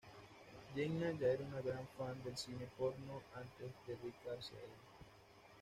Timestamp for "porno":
2.75-3.21